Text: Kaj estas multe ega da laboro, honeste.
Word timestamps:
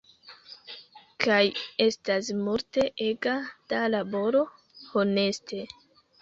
Kaj 1.25 1.41
estas 1.85 2.29
multe 2.45 2.87
ega 3.09 3.35
da 3.75 3.83
laboro, 3.97 4.43
honeste. 4.95 5.63